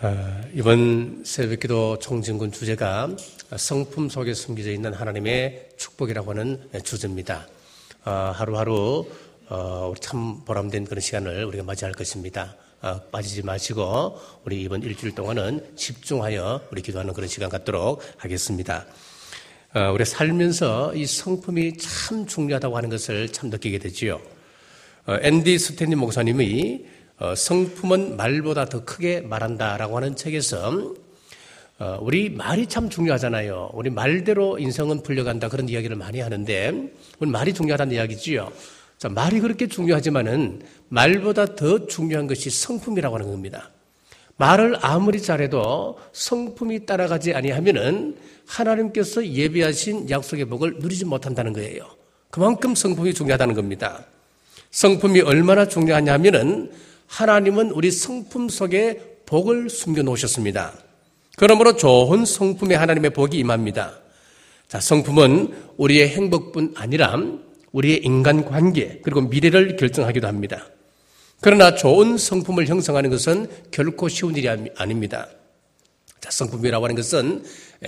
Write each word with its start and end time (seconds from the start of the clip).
어, 0.00 0.40
이번 0.54 1.24
새벽기도 1.24 1.98
총진군 1.98 2.52
주제가 2.52 3.16
성품 3.56 4.08
속에 4.08 4.32
숨겨져 4.32 4.70
있는 4.70 4.94
하나님의 4.94 5.70
축복이라고 5.76 6.30
하는 6.30 6.62
주제입니다. 6.84 7.48
어, 8.04 8.10
하루하루 8.32 9.08
어, 9.48 9.92
참 10.00 10.44
보람된 10.44 10.84
그런 10.84 11.00
시간을 11.00 11.44
우리가 11.46 11.64
맞이할 11.64 11.94
것입니다. 11.94 12.54
빠지지 13.10 13.42
마시고 13.42 14.20
우리 14.44 14.62
이번 14.62 14.84
일주일 14.84 15.16
동안은 15.16 15.74
집중하여 15.74 16.68
우리 16.70 16.80
기도하는 16.80 17.12
그런 17.12 17.28
시간 17.28 17.48
갖도록 17.48 18.00
하겠습니다. 18.18 18.86
우리 19.92 20.04
살면서 20.04 20.94
이 20.94 21.06
성품이 21.06 21.76
참 21.76 22.24
중요하다고 22.24 22.76
하는 22.76 22.88
것을 22.88 23.30
참 23.30 23.50
느끼게 23.50 23.80
되지요. 23.80 24.20
앤디 25.08 25.58
스탠리 25.58 25.96
목사님이 25.96 26.84
어, 26.84 26.97
성품은 27.36 28.16
말보다 28.16 28.66
더 28.66 28.84
크게 28.84 29.20
말한다라고 29.22 29.96
하는 29.96 30.14
책에서 30.14 30.94
어, 31.80 31.98
우리 32.00 32.28
말이 32.28 32.66
참 32.66 32.88
중요하잖아요. 32.88 33.70
우리 33.72 33.90
말대로 33.90 34.58
인생은 34.58 35.02
풀려간다 35.02 35.48
그런 35.48 35.68
이야기를 35.68 35.96
많이 35.96 36.20
하는데 36.20 36.92
우리 37.20 37.30
말이 37.30 37.52
중요하다는 37.52 37.94
이야기지요. 37.94 38.50
자, 38.98 39.08
말이 39.08 39.38
그렇게 39.38 39.68
중요하지만은 39.68 40.62
말보다 40.88 41.54
더 41.54 41.86
중요한 41.86 42.26
것이 42.26 42.50
성품이라고 42.50 43.14
하는 43.14 43.30
겁니다. 43.30 43.70
말을 44.38 44.76
아무리 44.80 45.22
잘해도 45.22 45.98
성품이 46.12 46.86
따라가지 46.86 47.32
아니하면은 47.34 48.16
하나님께서 48.46 49.24
예비하신 49.26 50.10
약속의 50.10 50.46
복을 50.46 50.76
누리지 50.78 51.04
못한다는 51.04 51.52
거예요. 51.52 51.84
그만큼 52.30 52.74
성품이 52.74 53.14
중요하다는 53.14 53.54
겁니다. 53.54 54.04
성품이 54.70 55.20
얼마나 55.20 55.66
중요하냐면은 55.66 56.70
하나님은 57.08 57.72
우리 57.72 57.90
성품 57.90 58.48
속에 58.48 59.18
복을 59.26 59.68
숨겨 59.68 60.02
놓으셨습니다. 60.02 60.74
그러므로 61.36 61.76
좋은 61.76 62.24
성품에 62.24 62.74
하나님의 62.74 63.10
복이 63.10 63.38
임합니다. 63.38 63.98
자, 64.68 64.80
성품은 64.80 65.72
우리의 65.76 66.08
행복뿐 66.10 66.74
아니라 66.76 67.16
우리의 67.72 68.00
인간 68.04 68.44
관계 68.44 69.00
그리고 69.02 69.22
미래를 69.22 69.76
결정하기도 69.76 70.26
합니다. 70.26 70.68
그러나 71.40 71.74
좋은 71.74 72.18
성품을 72.18 72.66
형성하는 72.66 73.10
것은 73.10 73.46
결코 73.70 74.08
쉬운 74.08 74.36
일이 74.36 74.48
아닙니다. 74.76 75.28
자, 76.20 76.30
성품이라고 76.30 76.84
하는 76.84 76.96
것은 76.96 77.44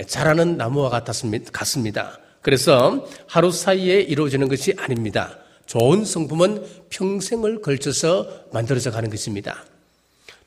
자라는 0.06 0.56
나무와 0.56 1.02
같습니다. 1.02 2.18
그래서 2.40 3.06
하루 3.26 3.50
사이에 3.50 4.00
이루어지는 4.00 4.48
것이 4.48 4.74
아닙니다. 4.78 5.39
좋은 5.70 6.04
성품은 6.04 6.64
평생을 6.90 7.62
걸쳐서 7.62 8.26
만들어져 8.52 8.90
가는 8.90 9.08
것입니다. 9.08 9.64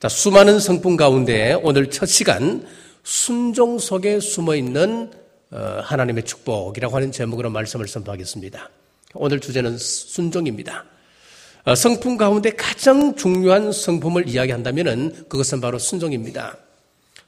자, 0.01 0.09
수많은 0.09 0.59
성품 0.59 0.97
가운데 0.97 1.53
오늘 1.63 1.89
첫 1.89 2.07
시간 2.07 2.67
순종 3.03 3.79
속에 3.79 4.19
숨어 4.19 4.57
있는 4.57 5.11
어, 5.49 5.79
하나님의 5.81 6.25
축복이라고 6.25 6.93
하는 6.93 7.13
제목으로 7.13 7.49
말씀을 7.51 7.87
선포하겠습니다. 7.87 8.69
오늘 9.13 9.39
주제는 9.39 9.77
순종입니다. 9.77 10.83
어, 11.63 11.73
성품 11.73 12.17
가운데 12.17 12.49
가장 12.49 13.15
중요한 13.15 13.71
성품을 13.71 14.27
이야기한다면 14.27 15.27
그것은 15.29 15.61
바로 15.61 15.79
순종입니다. 15.79 16.57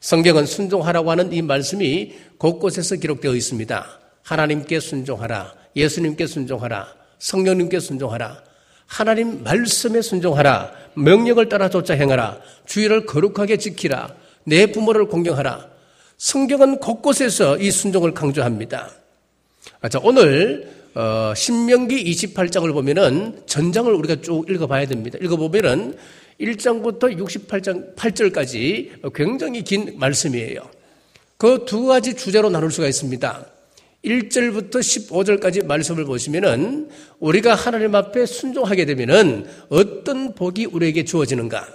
성경은 0.01 0.45
순종하라고 0.47 1.11
하는 1.11 1.31
이 1.31 1.41
말씀이 1.41 2.13
곳곳에서 2.39 2.97
기록되어 2.97 3.33
있습니다. 3.33 3.99
하나님께 4.21 4.81
순종하라. 4.81 5.53
예수님께 5.77 6.27
순종하라. 6.27 7.04
성령님께 7.25 7.79
순종하라. 7.79 8.43
하나님 8.85 9.43
말씀에 9.43 10.03
순종하라. 10.03 10.71
명령을 10.93 11.49
따라 11.49 11.69
쫓아 11.69 11.95
행하라. 11.95 12.39
주의를 12.67 13.07
거룩하게 13.07 13.57
지키라. 13.57 14.13
내 14.43 14.67
부모를 14.67 15.07
공경하라. 15.07 15.67
성경은 16.17 16.77
곳곳에서 16.77 17.57
이 17.57 17.71
순종을 17.71 18.13
강조합니다. 18.13 18.91
아, 19.81 19.89
자, 19.89 19.99
오늘 20.03 20.71
어, 20.93 21.33
신명기 21.35 22.05
28장을 22.11 22.71
보면은 22.71 23.41
전장을 23.47 23.91
우리가 23.91 24.21
쭉 24.21 24.45
읽어봐야 24.47 24.85
됩니다. 24.85 25.17
읽어보면은 25.19 25.97
1장부터 26.39 27.17
68장 27.17 27.95
8절까지 27.95 29.13
굉장히 29.15 29.63
긴 29.63 29.95
말씀이에요. 29.97 30.61
그 31.37 31.65
두 31.65 31.85
가지 31.85 32.13
주제로 32.13 32.49
나눌 32.49 32.71
수가 32.71 32.87
있습니다. 32.87 33.54
1절부터 34.05 34.75
15절까지 34.75 35.65
말씀을 35.65 36.05
보시면은 36.05 36.89
우리가 37.19 37.55
하나님 37.55 37.95
앞에 37.95 38.25
순종하게 38.25 38.85
되면은 38.85 39.47
어떤 39.69 40.35
복이 40.35 40.65
우리에게 40.65 41.03
주어지는가? 41.03 41.67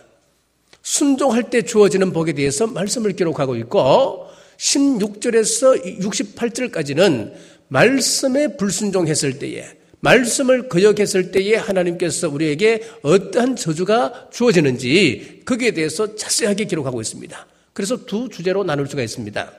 순종할 0.82 1.50
때 1.50 1.62
주어지는 1.62 2.12
복에 2.12 2.32
대해서 2.32 2.66
말씀을 2.66 3.12
기록하고 3.12 3.56
있고 3.56 4.26
16절에서 4.56 6.00
68절까지는 6.00 7.32
말씀에 7.68 8.56
불순종했을 8.56 9.38
때에 9.38 9.66
말씀을 10.00 10.68
거역했을 10.68 11.30
때에 11.30 11.56
하나님께서 11.56 12.28
우리에게 12.28 12.82
어떠한 13.02 13.56
저주가 13.56 14.28
주어지는지 14.32 15.42
거기에 15.44 15.72
대해서 15.72 16.14
자세하게 16.16 16.64
기록하고 16.64 17.00
있습니다. 17.00 17.46
그래서 17.72 18.06
두 18.06 18.28
주제로 18.28 18.64
나눌 18.64 18.86
수가 18.86 19.02
있습니다. 19.02 19.52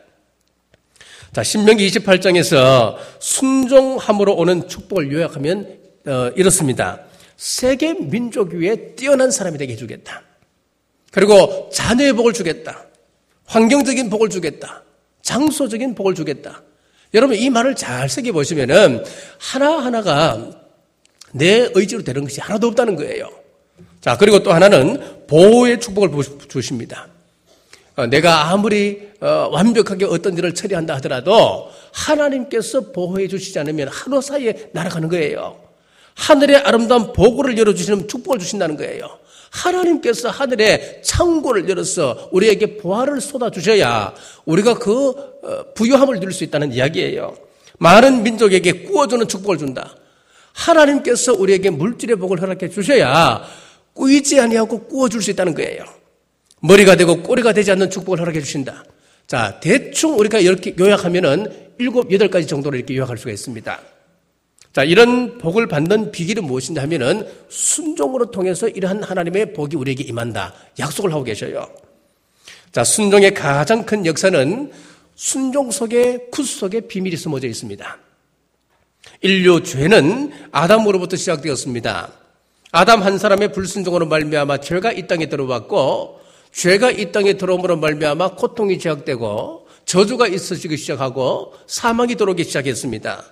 자, 1.34 1.44
신명기 1.44 1.88
28장에서 1.88 2.97
순종함으로 3.19 4.36
오는 4.36 4.68
축복을 4.68 5.14
요약하면 5.14 5.80
어, 6.06 6.31
이렇습니다. 6.36 7.00
세계 7.38 7.94
민족 7.94 8.53
위에 8.53 8.96
뛰어난 8.96 9.31
사람이 9.31 9.58
되게 9.58 9.74
해주겠다. 9.74 10.24
그리고 11.12 11.69
자녀의 11.72 12.14
복을 12.14 12.34
주겠다. 12.34 12.86
환경적인 13.46 14.09
복을 14.09 14.30
주겠다. 14.30 14.84
장소적인 15.22 15.96
복을 15.96 16.16
주겠다. 16.16 16.64
여러분 17.14 17.38
이 17.38 17.50
말을 17.50 17.75
잘 17.75 18.09
새겨 18.09 18.34
보시면은 18.34 19.03
하나 19.38 19.78
하나가 19.78 20.52
내 21.34 21.69
의지로 21.74 22.03
되는 22.03 22.24
것이 22.24 22.42
하나도 22.42 22.68
없다는 22.68 22.98
거예요. 22.98 23.30
자, 24.02 24.18
그리고 24.18 24.44
또 24.44 24.52
하나는 24.52 25.25
보호의 25.28 25.80
축복을 25.80 26.12
주십니다. 26.50 27.08
어, 27.96 28.06
내가 28.07 28.52
아무리 28.52 29.09
어, 29.19 29.50
완벽하게 29.52 30.06
어떤 30.06 30.38
일을 30.38 30.53
처리한다 30.53 30.96
하더라도 30.96 31.69
하나님께서 31.91 32.91
보호해 32.91 33.28
주시지 33.28 33.59
않으면 33.59 33.90
하루 33.90 34.22
사이에 34.22 34.69
날아가는 34.72 35.09
거예요. 35.09 35.57
하늘의 36.16 36.57
아름다운 36.57 37.13
보고를 37.13 37.57
열어주시는 37.57 38.07
축복을 38.07 38.40
주신다는 38.40 38.78
거예요. 38.78 39.19
하나님께서 39.50 40.30
하늘의 40.30 41.01
창고를 41.03 41.68
열어서 41.68 42.30
우리에게 42.31 42.78
보화를 42.78 43.19
쏟아주셔야 43.19 44.13
우리가 44.46 44.75
그 44.75 45.09
어, 45.44 45.66
부유함을 45.75 46.19
누릴 46.19 46.34
수 46.34 46.44
있다는 46.44 46.72
이야기예요. 46.72 47.35
많은 47.78 48.24
민족에게 48.24 48.84
꾸어주는 48.84 49.28
축복을 49.28 49.57
준다. 49.57 49.96
하나님께서 50.53 51.34
우리에게 51.34 51.69
물질의 51.69 52.18
복을 52.18 52.41
허락해 52.41 52.69
주셔야 52.69 53.44
꾸이지 53.94 54.40
아니하고 54.40 54.84
꾸어줄 54.85 55.22
수 55.22 55.31
있다는 55.31 55.53
거예요. 55.53 56.00
머리가 56.61 56.95
되고 56.95 57.22
꼬리가 57.22 57.53
되지 57.53 57.72
않는 57.72 57.89
축복을 57.89 58.19
허락해 58.19 58.39
주신다. 58.39 58.83
자, 59.27 59.59
대충 59.59 60.17
우리가 60.17 60.39
이렇게 60.39 60.75
요약하면은 60.79 61.72
일곱, 61.77 62.11
여덟 62.11 62.29
가지 62.29 62.47
정도로 62.47 62.77
이렇게 62.77 62.95
요약할 62.95 63.17
수가 63.17 63.31
있습니다. 63.31 63.79
자, 64.73 64.83
이런 64.83 65.38
복을 65.38 65.67
받는 65.67 66.11
비결은 66.11 66.45
무엇인가 66.45 66.81
하면은 66.83 67.27
순종으로 67.50 68.31
통해서 68.31 68.69
이러한 68.69 69.03
하나님의 69.03 69.53
복이 69.53 69.75
우리에게 69.75 70.03
임한다. 70.03 70.53
약속을 70.79 71.11
하고 71.11 71.23
계셔요. 71.23 71.67
자, 72.71 72.83
순종의 72.83 73.33
가장 73.33 73.85
큰 73.85 74.05
역사는 74.05 74.71
순종 75.16 75.71
속에, 75.71 76.27
그 76.31 76.44
속에 76.44 76.81
비밀이 76.81 77.17
숨어져 77.17 77.47
있습니다. 77.47 77.97
인류 79.21 79.61
죄는 79.63 80.31
아담으로부터 80.51 81.17
시작되었습니다. 81.17 82.11
아담 82.71 83.03
한 83.03 83.17
사람의 83.17 83.51
불순종으로 83.51 84.05
말미암아 84.05 84.59
죄가 84.59 84.94
이 84.94 85.07
땅에 85.07 85.27
들어왔고 85.27 86.20
죄가 86.51 86.91
이 86.91 87.12
땅에 87.12 87.34
들어옴으로 87.34 87.78
말미암아 87.78 88.36
고통이 88.36 88.75
시작되고 88.75 89.68
저주가 89.86 90.27
있어지기 90.27 90.77
시작하고 90.77 91.53
사망이 91.68 92.15
들어오기 92.15 92.44
시작했습니다. 92.44 93.24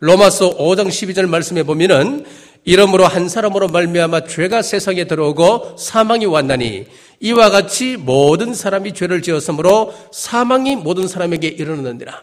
로마서 0.00 0.56
5장 0.58 0.88
12절 0.88 1.28
말씀에 1.28 1.62
보면은 1.62 2.24
이러므로 2.64 3.06
한 3.06 3.28
사람으로 3.28 3.68
말미암아 3.68 4.24
죄가 4.24 4.62
세상에 4.62 5.04
들어오고 5.04 5.76
사망이 5.78 6.26
왔나니 6.26 6.86
이와 7.20 7.50
같이 7.50 7.96
모든 7.96 8.54
사람이 8.54 8.94
죄를 8.94 9.22
지었으므로 9.22 9.94
사망이 10.12 10.76
모든 10.76 11.06
사람에게 11.06 11.48
이르렀느니라. 11.48 12.22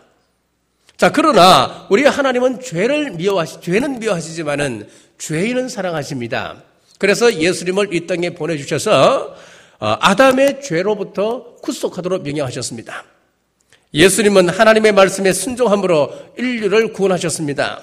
자, 0.98 1.12
그러나 1.12 1.88
우리 1.90 2.06
하나님은 2.06 2.62
죄를 2.62 3.12
미워하시, 3.12 3.62
죄는 3.62 4.00
미워하시지만은 4.00 4.88
죄인은 5.18 5.70
사랑하십니다. 5.70 6.64
그래서 7.00 7.34
예수님을 7.34 7.94
이 7.96 8.06
땅에 8.06 8.32
보내주셔서 8.32 9.36
어, 9.36 9.36
아담의 9.82 10.62
죄로부터 10.62 11.56
구속하도록 11.62 12.24
명령하셨습니다. 12.24 13.04
예수님은 13.94 14.50
하나님의 14.50 14.92
말씀에 14.94 15.34
순종함으로 15.34 16.12
인류를 16.38 16.94
구원하셨습니다. 16.94 17.82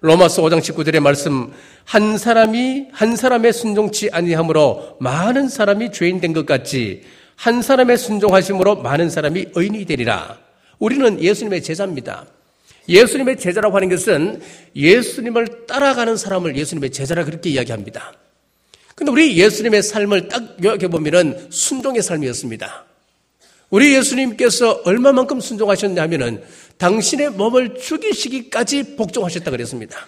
로마서 0.00 0.42
5장 0.42 0.58
19절의 0.60 1.00
말씀 1.00 1.52
한 1.84 2.18
사람이 2.18 2.88
한 2.92 3.14
사람의 3.16 3.52
순종치 3.52 4.10
아니함으로 4.10 4.96
많은 5.00 5.48
사람이 5.48 5.92
죄인 5.92 6.20
된 6.20 6.32
것 6.32 6.46
같이 6.46 7.02
한 7.36 7.62
사람의 7.62 7.98
순종하심으로 7.98 8.76
많은 8.76 9.10
사람이 9.10 9.46
의인이 9.54 9.84
되리라. 9.84 10.38
우리는 10.78 11.22
예수님의 11.22 11.62
제자입니다. 11.62 12.26
예수님의 12.88 13.38
제자라고 13.38 13.76
하는 13.76 13.88
것은 13.88 14.40
예수님을 14.76 15.66
따라가는 15.66 16.16
사람을 16.16 16.56
예수님의 16.56 16.90
제자라 16.90 17.24
그렇게 17.24 17.50
이야기합니다. 17.50 18.12
근데 18.94 19.10
우리 19.10 19.36
예수님의 19.36 19.82
삶을 19.82 20.28
딱 20.28 20.56
요약해 20.62 20.88
보면은 20.88 21.48
순종의 21.50 22.02
삶이었습니다. 22.02 22.84
우리 23.70 23.94
예수님께서 23.94 24.82
얼마만큼 24.84 25.40
순종하셨냐면은 25.40 26.44
당신의 26.78 27.30
몸을 27.30 27.76
죽이시기까지 27.76 28.96
복종하셨다 28.96 29.50
그랬습니다. 29.50 30.06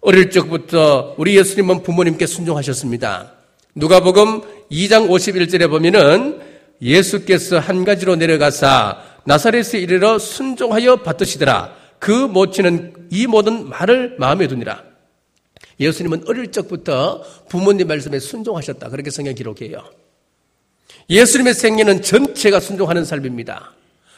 어릴 0.00 0.30
적부터 0.30 1.14
우리 1.18 1.36
예수님은 1.36 1.82
부모님께 1.82 2.26
순종하셨습니다. 2.26 3.32
누가복음 3.74 4.40
2장 4.70 5.08
51절에 5.08 5.68
보면은 5.68 6.40
예수께서 6.80 7.58
한 7.58 7.84
가지로 7.84 8.16
내려가사 8.16 9.02
나사렛에 9.24 9.78
이르러 9.78 10.18
순종하여 10.18 10.96
받으시더라. 10.96 11.74
그 11.98 12.10
모친은 12.10 13.08
이 13.10 13.26
모든 13.26 13.68
말을 13.68 14.16
마음에 14.18 14.48
두니라. 14.48 14.91
예수님은 15.80 16.24
어릴 16.26 16.50
적부터 16.52 17.24
부모님 17.48 17.88
말씀에 17.88 18.18
순종하셨다. 18.18 18.88
그렇게 18.90 19.10
성경 19.10 19.34
기록해요. 19.34 19.84
예수님의 21.10 21.54
생애는 21.54 22.02
전체가 22.02 22.60
순종하는 22.60 23.04
삶입니다. 23.04 23.72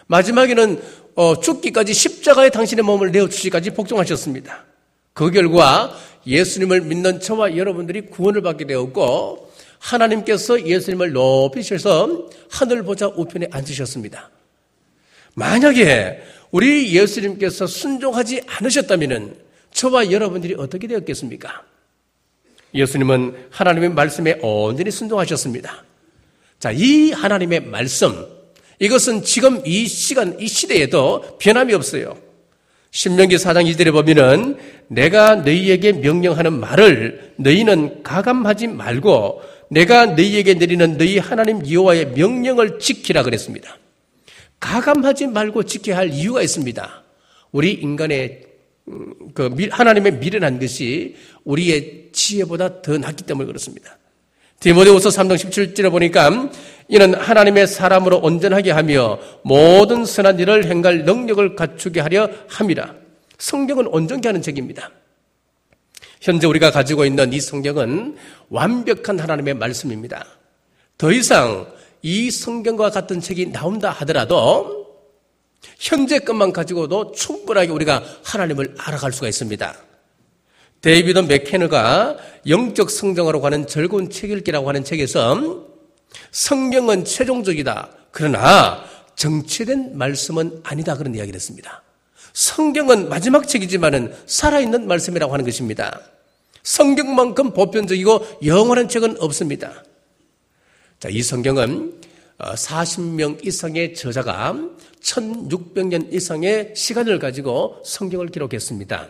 마지막에는 0.06 0.82
어, 1.14 1.40
죽기까지 1.40 1.94
십자가에 1.94 2.50
당신의 2.50 2.84
몸을 2.84 3.12
내어주시기까지 3.12 3.70
복종하셨습니다. 3.70 4.64
그 5.12 5.30
결과 5.30 5.96
예수님을 6.26 6.82
믿는 6.82 7.20
저와 7.20 7.56
여러분들이 7.56 8.02
구원을 8.02 8.42
받게 8.42 8.66
되었고 8.66 9.52
하나님께서 9.78 10.66
예수님을 10.66 11.12
높이셔서 11.12 12.28
하늘 12.50 12.82
보자 12.82 13.06
우편에 13.06 13.48
앉으셨습니다. 13.50 14.30
만약에 15.34 16.22
우리 16.50 16.94
예수님께서 16.96 17.66
순종하지 17.66 18.42
않으셨다면 18.46 19.43
저와 19.74 20.10
여러분들이 20.10 20.54
어떻게 20.56 20.86
되었겠습니까? 20.86 21.62
예수님은 22.74 23.48
하나님의 23.50 23.90
말씀에 23.90 24.38
온전히 24.40 24.90
순종하셨습니다. 24.90 25.84
자, 26.58 26.70
이 26.72 27.10
하나님의 27.10 27.66
말씀, 27.66 28.26
이것은 28.78 29.22
지금 29.22 29.60
이 29.66 29.86
시간, 29.86 30.40
이 30.40 30.46
시대에도 30.46 31.38
변함이 31.38 31.74
없어요. 31.74 32.16
신명기 32.90 33.36
4장 33.36 33.68
2절에 33.70 33.92
보면은 33.92 34.56
내가 34.86 35.34
너희에게 35.36 35.92
명령하는 35.92 36.52
말을 36.52 37.34
너희는 37.36 38.04
가감하지 38.04 38.68
말고 38.68 39.42
내가 39.70 40.06
너희에게 40.06 40.54
내리는 40.54 40.96
너희 40.96 41.18
하나님 41.18 41.68
여호와의 41.68 42.12
명령을 42.12 42.78
지키라 42.78 43.24
그랬습니다. 43.24 43.76
가감하지 44.60 45.26
말고 45.26 45.64
지켜야 45.64 45.96
할 45.96 46.10
이유가 46.10 46.42
있습니다. 46.42 47.02
우리 47.50 47.72
인간의 47.72 48.42
음, 48.42 48.53
그 49.32 49.68
하나님의 49.70 50.18
미련한 50.18 50.58
것이 50.58 51.16
우리의 51.44 52.10
지혜보다 52.12 52.82
더 52.82 52.98
낫기 52.98 53.24
때문에 53.24 53.46
그렇습니다. 53.46 53.98
디모데후서 54.60 55.08
3장 55.08 55.34
17절에 55.36 55.90
보니까 55.90 56.50
이는 56.88 57.14
하나님의 57.14 57.66
사람으로 57.66 58.18
온전하게 58.18 58.70
하며 58.70 59.18
모든 59.42 60.04
선한 60.04 60.38
일을 60.38 60.66
행할 60.66 61.04
능력을 61.04 61.56
갖추게 61.56 62.00
하려 62.00 62.30
함이라. 62.48 62.94
성경은 63.38 63.86
온전케 63.88 64.28
하는 64.28 64.42
책입니다. 64.42 64.90
현재 66.20 66.46
우리가 66.46 66.70
가지고 66.70 67.04
있는 67.04 67.32
이 67.32 67.40
성경은 67.40 68.16
완벽한 68.48 69.18
하나님의 69.18 69.54
말씀입니다. 69.54 70.24
더 70.96 71.12
이상 71.12 71.66
이 72.00 72.30
성경과 72.30 72.90
같은 72.90 73.20
책이 73.20 73.52
나온다 73.52 73.90
하더라도 73.90 74.83
현재 75.78 76.18
것만 76.18 76.52
가지고도 76.52 77.12
충분하게 77.12 77.70
우리가 77.70 78.02
하나님을 78.22 78.74
알아갈 78.78 79.12
수가 79.12 79.28
있습니다. 79.28 79.74
데이비드 80.80 81.18
맥케너가 81.20 82.16
영적 82.46 82.90
성장으로 82.90 83.40
하는 83.40 83.66
즐거운 83.66 84.10
책 84.10 84.30
읽기라고 84.30 84.68
하는 84.68 84.84
책에서 84.84 85.66
성경은 86.30 87.04
최종적이다. 87.04 87.90
그러나 88.10 88.84
정체된 89.16 89.96
말씀은 89.96 90.60
아니다. 90.62 90.96
그런 90.96 91.14
이야기를 91.14 91.36
했습니다. 91.36 91.82
성경은 92.34 93.08
마지막 93.08 93.48
책이지만은 93.48 94.14
살아있는 94.26 94.86
말씀이라고 94.86 95.32
하는 95.32 95.44
것입니다. 95.44 96.00
성경만큼 96.62 97.52
보편적이고 97.52 98.40
영원한 98.44 98.88
책은 98.88 99.16
없습니다. 99.20 99.84
자, 100.98 101.08
이 101.10 101.22
성경은 101.22 102.00
40명 102.38 103.34
어, 103.34 103.38
이상의 103.42 103.94
저자가 103.94 104.56
1600년 105.00 106.12
이상의 106.12 106.72
시간을 106.74 107.18
가지고 107.18 107.80
성경을 107.84 108.28
기록했습니다. 108.28 109.08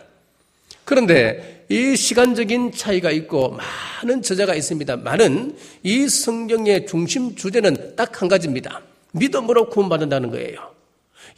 그런데 0.84 1.64
이 1.70 1.96
시간적인 1.96 2.72
차이가 2.72 3.10
있고 3.10 3.56
많은 4.02 4.20
저자가 4.20 4.54
있습니다. 4.54 4.96
많은 4.96 5.56
이 5.82 6.08
성경의 6.08 6.86
중심 6.86 7.34
주제는 7.34 7.96
딱 7.96 8.20
한 8.20 8.28
가지입니다. 8.28 8.82
믿음으로 9.12 9.70
구원받는다는 9.70 10.30
거예요. 10.30 10.74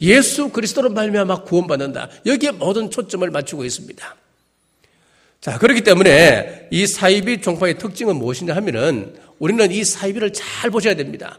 예수 0.01 0.49
그리스도로 0.49 0.89
말미암아 0.89 1.43
구원받는다. 1.43 2.09
여기에 2.25 2.51
모든 2.51 2.91
초점을 2.91 3.27
맞추고 3.29 3.63
있습니다. 3.63 4.15
자, 5.39 5.57
그렇기 5.57 5.81
때문에 5.81 6.67
이 6.71 6.85
사이비 6.85 7.41
종파의 7.41 7.77
특징은 7.77 8.15
무엇이냐 8.17 8.55
하면은 8.55 9.15
우리는 9.39 9.71
이 9.71 9.83
사이비를 9.83 10.33
잘 10.33 10.69
보셔야 10.69 10.95
됩니다. 10.95 11.37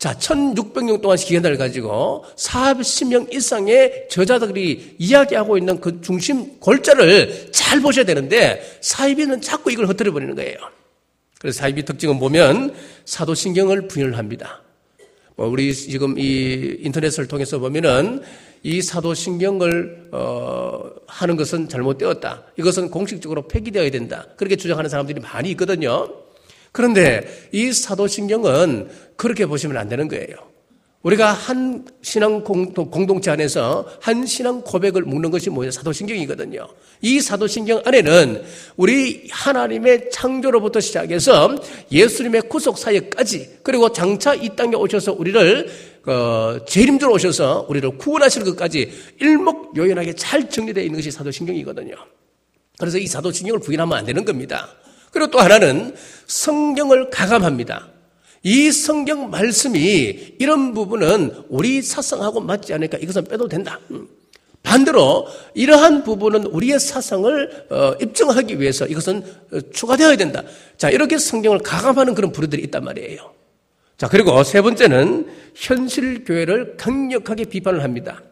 자, 0.00 0.14
1600년 0.14 1.02
동안 1.02 1.18
기간을 1.18 1.58
가지고 1.58 2.24
40명 2.34 3.34
이상의 3.34 4.06
저자들이 4.08 4.96
이야기하고 4.98 5.58
있는 5.58 5.78
그 5.78 6.00
중심 6.00 6.58
골자를 6.58 7.50
잘 7.52 7.82
보셔야 7.82 8.06
되는데 8.06 8.78
사이비는 8.80 9.42
자꾸 9.42 9.70
이걸 9.70 9.86
흩어려 9.86 10.10
버리는 10.10 10.34
거예요. 10.34 10.56
그래서 11.38 11.58
사이비 11.58 11.84
특징은 11.84 12.18
보면 12.18 12.74
사도신경을 13.04 13.88
부인을 13.88 14.16
합니다. 14.16 14.62
뭐 15.36 15.46
우리 15.48 15.74
지금 15.74 16.18
이 16.18 16.78
인터넷을 16.80 17.28
통해서 17.28 17.58
보면은 17.58 18.22
이 18.62 18.80
사도신경을 18.80 20.08
어 20.12 20.80
하는 21.08 21.36
것은 21.36 21.68
잘못되었다. 21.68 22.44
이것은 22.58 22.90
공식적으로 22.90 23.46
폐기되어야 23.48 23.90
된다. 23.90 24.24
그렇게 24.38 24.56
주장하는 24.56 24.88
사람들이 24.88 25.20
많이 25.20 25.50
있거든요. 25.50 26.08
그런데 26.72 27.48
이 27.52 27.72
사도신경은 27.72 28.88
그렇게 29.16 29.46
보시면 29.46 29.76
안 29.76 29.88
되는 29.88 30.08
거예요. 30.08 30.50
우리가 31.02 31.32
한 31.32 31.86
신앙 32.02 32.44
공동체 32.44 33.30
안에서 33.30 33.88
한 34.00 34.26
신앙 34.26 34.60
고백을 34.60 35.02
묻는 35.02 35.30
것이 35.30 35.48
뭐예요? 35.48 35.70
사도신경이거든요. 35.70 36.68
이 37.00 37.20
사도신경 37.20 37.82
안에는 37.86 38.42
우리 38.76 39.26
하나님의 39.30 40.10
창조로부터 40.10 40.80
시작해서 40.80 41.56
예수님의 41.90 42.42
구속 42.42 42.76
사역까지 42.76 43.60
그리고 43.62 43.90
장차 43.90 44.34
이 44.34 44.54
땅에 44.54 44.76
오셔서 44.76 45.14
우리를 45.14 45.70
어, 46.06 46.58
재림주로 46.66 47.14
오셔서 47.14 47.66
우리를 47.70 47.96
구원하시는 47.96 48.46
것까지 48.50 48.90
일목요연하게 49.20 50.14
잘 50.14 50.50
정리되어 50.50 50.84
있는 50.84 50.98
것이 50.98 51.10
사도신경이거든요. 51.10 51.94
그래서 52.78 52.98
이 52.98 53.06
사도신경을 53.06 53.60
부인하면 53.60 53.96
안 53.96 54.04
되는 54.04 54.22
겁니다. 54.24 54.68
그리고 55.10 55.30
또 55.30 55.38
하나는 55.40 55.94
성경을 56.26 57.10
가감합니다. 57.10 57.88
이 58.42 58.70
성경 58.70 59.30
말씀이 59.30 60.36
이런 60.38 60.72
부분은 60.72 61.44
우리 61.48 61.82
사상하고 61.82 62.40
맞지 62.40 62.72
않으니까 62.72 62.98
이것은 62.98 63.24
빼도 63.24 63.48
된다. 63.48 63.78
음. 63.90 64.08
반대로 64.62 65.26
이러한 65.54 66.04
부분은 66.04 66.46
우리의 66.46 66.78
사상을 66.78 67.66
어, 67.70 67.94
입증하기 68.00 68.60
위해서 68.60 68.86
이것은 68.86 69.22
어, 69.52 69.60
추가되어야 69.72 70.16
된다. 70.16 70.42
자, 70.76 70.90
이렇게 70.90 71.18
성경을 71.18 71.60
가감하는 71.60 72.14
그런 72.14 72.30
부류들이 72.30 72.62
있단 72.64 72.84
말이에요. 72.84 73.32
자, 73.96 74.08
그리고 74.08 74.42
세 74.44 74.60
번째는 74.62 75.26
현실 75.54 76.24
교회를 76.24 76.76
강력하게 76.76 77.44
비판을 77.44 77.82
합니다. 77.82 78.22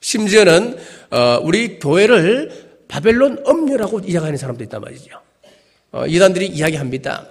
심지어는 0.00 0.76
어, 1.10 1.40
우리 1.42 1.78
교회를 1.78 2.84
바벨론 2.88 3.40
엄녀라고 3.44 4.00
이야기하는 4.00 4.36
사람도 4.36 4.62
있단 4.64 4.80
말이죠. 4.80 5.20
어, 5.92 6.06
이단들이 6.06 6.46
이야기합니다. 6.46 7.26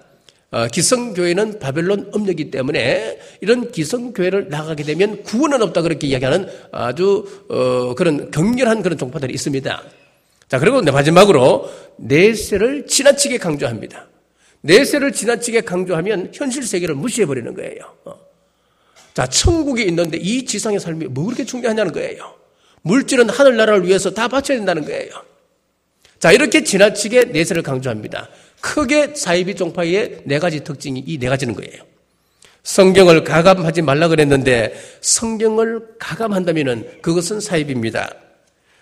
어, 0.52 0.68
기성교회는 0.68 1.60
바벨론 1.60 2.12
음력이기 2.14 2.52
때문에 2.52 3.20
이런 3.40 3.72
기성교회를 3.72 4.50
나가게 4.50 4.84
되면 4.84 5.24
구원은 5.24 5.62
없다 5.62 5.82
그렇게 5.82 6.08
이야기하는 6.08 6.48
아주 6.72 7.26
어, 7.50 7.96
그런 7.96 8.32
격렬한 8.32 8.84
그런 8.84 8.98
종파들이 8.98 9.34
있습니다. 9.34 9.84
자 10.48 10.60
그리고 10.60 10.82
마지막으로 10.82 11.72
내세를 11.98 12.86
지나치게 12.86 13.38
강조합니다. 13.38 14.08
내세를 14.62 15.14
지나치게 15.14 15.62
강조하면 15.62 16.32
현실 16.34 16.64
세계를 16.64 16.96
무시해 16.96 17.26
버리는 17.26 17.54
거예요. 17.54 17.96
자 19.14 19.26
천국이 19.26 19.84
있는데 19.86 20.18
이 20.18 20.46
지상의 20.46 20.82
삶이 20.82 21.06
뭐 21.08 21.26
그렇게 21.26 21.46
중요하냐는 21.46 21.94
거예요. 21.94 22.36
물질은 22.82 23.30
하늘나라를 23.30 23.88
위해서 23.88 24.12
다 24.12 24.28
바쳐야 24.28 24.58
된다는 24.58 24.84
거예요. 24.84 25.12
자 26.20 26.32
이렇게 26.32 26.64
지나치게 26.64 27.26
내세를 27.26 27.64
강조합니다. 27.64 28.30
크게 28.62 29.14
사이비 29.16 29.56
종파의 29.56 30.22
네 30.26 30.40
가지 30.40 30.64
특징이 30.64 31.04
이 31.06 31.18
네 31.18 31.30
가지는 31.30 31.56
거예요. 31.56 31.84
성경을 32.64 33.24
가감하지 33.24 33.82
말라 33.82 34.08
그랬는데 34.08 34.74
성경을 35.02 35.98
가감한다면 36.00 37.02
그것은 37.02 37.40
사입입니다. 37.40 38.14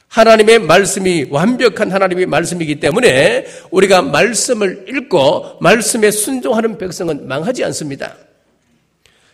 하나님의 0.10 0.60
말씀이 0.60 1.28
완벽한 1.30 1.92
하나님의 1.92 2.26
말씀이기 2.26 2.80
때문에 2.80 3.46
우리가 3.72 4.02
말씀을 4.02 4.86
읽고 4.90 5.60
말씀에 5.62 6.12
순종하는 6.12 6.78
백성은 6.78 7.28
망하지 7.28 7.64
않습니다. 7.66 8.16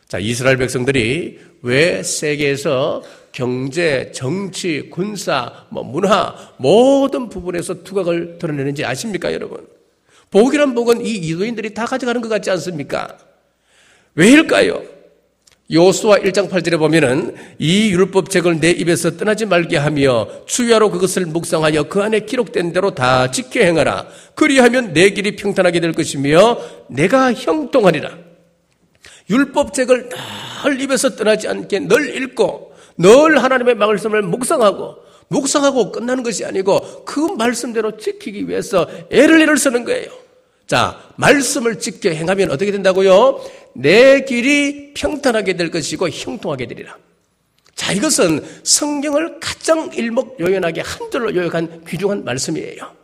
자, 0.08 0.20
이스라엘 0.20 0.58
백성들이 0.58 1.40
왜 1.64 2.04
세계에서 2.04 3.02
경제, 3.32 4.12
정치, 4.14 4.90
군사, 4.92 5.66
뭐 5.70 5.84
문화 5.84 6.36
모든 6.58 7.30
부분에서 7.30 7.84
두각을 7.84 8.38
드러내는지 8.38 8.86
아십니까, 8.86 9.34
여러분? 9.34 9.66
복이란 10.36 10.76
복은 10.76 11.06
이 11.06 11.30
유도인들이 11.30 11.74
다 11.74 11.86
가져가는 11.86 12.20
것 12.20 12.28
같지 12.28 12.52
않습니까? 12.52 13.18
왜일까요? 14.16 14.84
요수와 15.72 16.18
1장 16.18 16.50
8절에 16.50 16.78
보면은 16.78 17.34
이 17.58 17.90
율법책을 17.92 18.60
내 18.60 18.72
입에서 18.72 19.16
떠나지 19.16 19.46
말게 19.46 19.78
하며 19.78 20.28
주야로 20.46 20.92
그것을 20.92 21.26
묵상하여 21.28 21.84
그 21.84 22.04
안에 22.04 22.26
기록된 22.26 22.74
대로 22.74 22.94
다 22.94 23.32
지켜 23.32 23.62
행하라. 23.62 24.08
그리하면 24.36 24.92
내 24.92 25.12
길이 25.12 25.38
평탄하게 25.38 25.80
될 25.80 25.94
것이며 25.94 26.60
내가 26.90 27.34
형통하리라. 27.34 28.18
율법책을 29.30 30.10
늘 30.66 30.82
입에서 30.82 31.16
떠나지 31.16 31.48
않게 31.48 31.88
늘 31.88 32.14
읽고 32.14 32.74
늘 32.98 33.42
하나님의 33.42 33.76
말씀을 33.76 34.22
묵상하고 34.22 34.98
묵상하고 35.30 35.94
끝나는 35.94 36.24
것이 36.24 36.44
아니고 36.44 37.06
그 37.06 37.22
말씀대로 37.22 37.96
지키기 37.96 38.50
위해서 38.50 38.86
애를 39.10 39.42
애를 39.42 39.58
쓰는 39.58 39.86
거예요. 39.86 40.25
자, 40.68 41.00
말씀을 41.18 41.80
지켜 41.80 42.10
행하면 42.10 42.52
어떻게 42.52 42.72
된다고요? 42.72 43.42
내 43.74 44.22
길이 44.22 44.94
평탄하게 44.94 45.54
될 45.54 45.70
것이고 45.70 46.10
형통하게 46.10 46.68
되리라. 46.68 46.98
자, 47.76 47.92
이것은 47.92 48.44
성경을 48.64 49.40
가장 49.40 49.92
일목요연하게 49.94 50.82
한 50.82 51.12
줄로 51.12 51.36
요약한 51.36 51.84
귀중한 51.86 52.24
말씀이에요. 52.24 52.96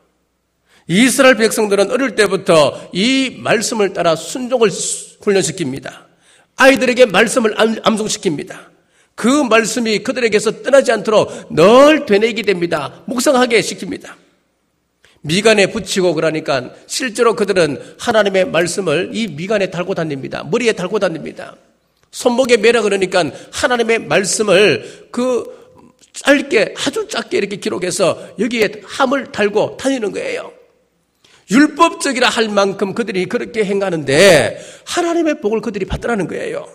이스라엘 0.87 1.35
백성들은 1.35 1.91
어릴 1.91 2.15
때부터 2.15 2.89
이 2.93 3.37
말씀을 3.37 3.93
따라 3.93 4.15
순종을 4.15 4.69
훈련시킵니다. 4.69 5.91
아이들에게 6.55 7.05
말씀을 7.05 7.55
암송시킵니다. 7.55 8.71
그 9.15 9.27
말씀이 9.27 9.99
그들에게서 9.99 10.63
떠나지 10.63 10.91
않도록 10.91 11.53
늘 11.53 12.05
되뇌게 12.05 12.41
됩니다. 12.41 13.03
묵상하게 13.05 13.59
시킵니다. 13.61 14.20
미간에 15.21 15.67
붙이고 15.67 16.13
그러니까 16.13 16.71
실제로 16.87 17.35
그들은 17.35 17.95
하나님의 17.99 18.49
말씀을 18.49 19.11
이 19.13 19.27
미간에 19.27 19.69
달고 19.69 19.93
다닙니다. 19.93 20.43
머리에 20.43 20.73
달고 20.73 20.99
다닙니다. 20.99 21.55
손목에 22.11 22.57
매라 22.57 22.81
그러니까 22.81 23.23
하나님의 23.51 23.99
말씀을 24.07 25.07
그 25.11 25.61
짧게 26.13 26.75
아주 26.77 27.07
작게 27.07 27.37
이렇게 27.37 27.55
기록해서 27.57 28.35
여기에 28.39 28.81
함을 28.83 29.31
달고 29.31 29.77
다니는 29.77 30.11
거예요. 30.11 30.51
율법적이라 31.49 32.29
할 32.29 32.49
만큼 32.49 32.93
그들이 32.93 33.25
그렇게 33.25 33.63
행하는데 33.63 34.61
하나님의 34.85 35.41
복을 35.41 35.61
그들이 35.61 35.85
받더라는 35.85 36.27
거예요. 36.27 36.67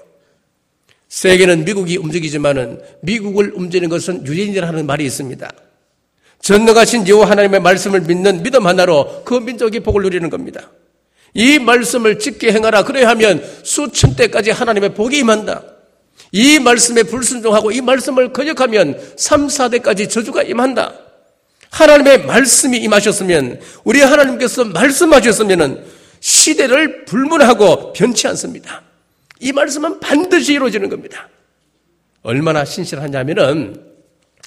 세계는 1.09 1.65
미국이 1.65 1.97
움직이지만은 1.97 2.81
미국을 3.03 3.53
움직이는 3.55 3.89
것은 3.89 4.27
유대인이라는 4.27 4.87
말이 4.87 5.05
있습니다. 5.05 5.51
전능하신 6.47 7.09
여호와 7.09 7.31
하나님의 7.31 7.59
말씀을 7.59 8.03
믿는 8.03 8.45
믿음 8.45 8.69
하나로 8.69 9.25
그 9.25 9.35
민족이 9.35 9.81
복을 9.81 10.03
누리는 10.03 10.31
겁니다. 10.31 10.71
이 11.35 11.59
말씀을 11.59 12.21
짓게 12.21 12.53
행하라 12.53 12.85
그래야 12.85 13.09
하면 13.09 13.45
수천 13.65 14.15
때까지 14.15 14.53
하나님의 14.53 14.95
복이 14.95 15.19
임한다. 15.19 15.65
이 16.31 16.61
말씀에 16.61 17.03
불순종하고 17.03 17.73
이 17.73 17.81
말씀을 17.81 18.33
거역하면 18.33 18.97
3, 19.17 19.49
4대까지 19.49 20.09
저주가 20.09 20.45
임한다. 20.45 20.95
하나님의 21.71 22.27
말씀이 22.27 22.79
임하셨으면 22.79 23.61
우리 23.83 24.01
하나님께서 24.03 24.67
말씀하셨으면 24.67 25.85
시대를 26.21 27.07
불문하고 27.07 27.93
변치 27.93 28.29
않습니다. 28.29 28.83
이 29.41 29.51
말씀은 29.51 29.99
반드시 29.99 30.53
이루어지는 30.53 30.91
겁니다. 30.91 31.29
얼마나 32.23 32.65
신실하냐면은 32.65 33.83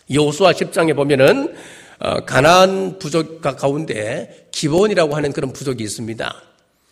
여호수아 0.09 0.53
10장에 0.53 0.95
보면은 0.95 1.53
어, 1.53 1.78
가나안 2.25 2.97
부족 2.99 3.41
가운데 3.41 4.47
기본이라고 4.51 5.15
하는 5.15 5.33
그런 5.33 5.51
부족이 5.51 5.83
있습니다. 5.83 6.33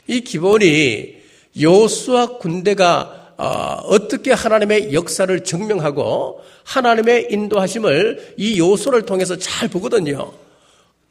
이 0.08 0.22
기본이 0.22 1.16
여호수아 1.60 2.38
군대가 2.38 3.34
어, 3.38 3.80
어떻게 3.86 4.32
하나님의 4.32 4.94
역사를 4.94 5.44
증명하고 5.44 6.42
하나님의 6.64 7.28
인도하심을 7.30 8.34
이 8.38 8.60
요소를 8.60 9.06
통해서 9.06 9.38
잘 9.38 9.70
보거든요. 9.70 10.34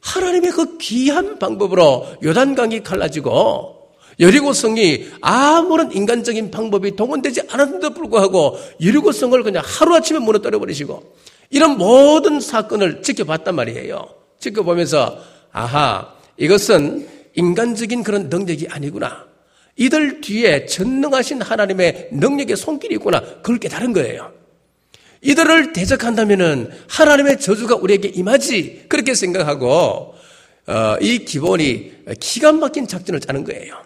하나님의 0.01 0.51
그 0.51 0.77
귀한 0.77 1.39
방법으로 1.39 2.05
요단강이 2.23 2.83
갈라지고 2.83 3.77
여리고성이 4.19 5.07
아무런 5.21 5.91
인간적인 5.91 6.51
방법이 6.51 6.95
동원되지 6.95 7.41
않았는데도 7.49 7.93
불구하고 7.93 8.59
여리고성을 8.83 9.41
그냥 9.43 9.63
하루아침에 9.65 10.19
무너뜨려 10.19 10.59
버리시고 10.59 11.15
이런 11.49 11.77
모든 11.77 12.39
사건을 12.39 13.01
지켜봤단 13.01 13.55
말이에요. 13.55 14.07
지켜보면서 14.39 15.19
아하 15.51 16.13
이것은 16.37 17.07
인간적인 17.35 18.03
그런 18.03 18.29
능력이 18.29 18.67
아니구나. 18.69 19.25
이들 19.75 20.21
뒤에 20.21 20.65
전능하신 20.65 21.41
하나님의 21.41 22.09
능력의 22.11 22.57
손길이 22.57 22.95
있구나. 22.95 23.21
그걸 23.21 23.59
깨달은 23.59 23.93
거예요. 23.93 24.33
이들을 25.21 25.73
대적한다면은 25.73 26.71
하나님의 26.87 27.39
저주가 27.39 27.75
우리에게 27.75 28.09
임하지. 28.09 28.85
그렇게 28.89 29.13
생각하고, 29.13 30.15
어, 30.67 30.97
이 30.99 31.19
기본이 31.25 31.91
기가 32.19 32.51
막힌 32.51 32.87
작전을 32.87 33.19
짜는 33.19 33.43
거예요. 33.43 33.83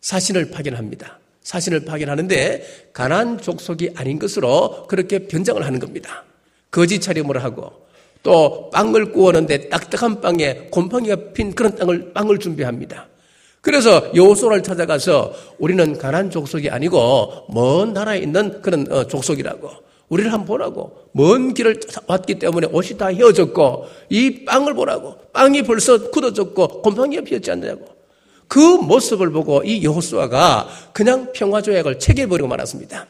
사신을 0.00 0.50
파견합니다. 0.50 1.18
사신을 1.42 1.84
파견하는데 1.84 2.90
가난 2.92 3.40
족속이 3.40 3.90
아닌 3.96 4.18
것으로 4.18 4.86
그렇게 4.88 5.26
변장을 5.26 5.64
하는 5.64 5.78
겁니다. 5.78 6.24
거짓 6.70 7.00
차림을 7.00 7.42
하고 7.42 7.72
또 8.22 8.70
빵을 8.70 9.12
구웠는데 9.12 9.68
딱딱한 9.68 10.20
빵에 10.20 10.68
곰팡이가 10.70 11.32
핀 11.32 11.54
그런 11.54 11.74
땅을 11.74 12.12
빵을 12.12 12.38
준비합니다. 12.38 13.08
그래서 13.60 14.10
여호수아를 14.14 14.62
찾아가서 14.62 15.34
우리는 15.58 15.98
가난 15.98 16.30
족속이 16.30 16.70
아니고 16.70 17.46
먼 17.50 17.92
나라에 17.92 18.18
있는 18.18 18.62
그런 18.62 18.90
어, 18.90 19.06
족속이라고 19.06 19.70
우리를 20.08 20.32
한번 20.32 20.46
보라고 20.46 21.08
먼 21.12 21.54
길을 21.54 21.78
왔기 22.06 22.38
때문에 22.38 22.68
옷이 22.72 22.96
다 22.96 23.12
휘어졌고 23.12 23.86
이 24.08 24.44
빵을 24.44 24.74
보라고 24.74 25.16
빵이 25.32 25.62
벌써 25.62 26.10
굳어졌고 26.10 26.82
곰팡이가 26.82 27.22
피었지 27.22 27.50
않냐고 27.50 27.86
그 28.48 28.58
모습을 28.58 29.30
보고 29.30 29.62
이 29.62 29.84
여호수아가 29.84 30.68
그냥 30.92 31.30
평화 31.32 31.62
조약을 31.62 31.98
체결해버리고 32.00 32.48
말았습니다. 32.48 33.06